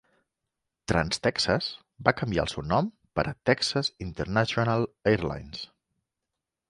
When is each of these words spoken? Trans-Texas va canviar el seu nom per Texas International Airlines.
Trans-Texas 0.91 1.67
va 2.07 2.13
canviar 2.21 2.45
el 2.45 2.51
seu 2.53 2.65
nom 2.71 2.89
per 3.19 3.27
Texas 3.51 3.93
International 4.07 4.89
Airlines. 5.13 5.63